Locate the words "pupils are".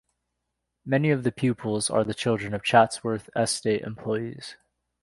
1.31-2.03